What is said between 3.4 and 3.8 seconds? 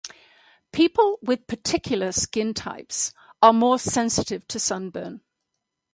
more